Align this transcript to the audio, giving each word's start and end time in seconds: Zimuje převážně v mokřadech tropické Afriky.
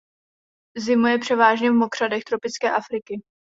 Zimuje 0.77 1.19
převážně 1.19 1.71
v 1.71 1.73
mokřadech 1.73 2.23
tropické 2.23 2.71
Afriky. 2.71 3.21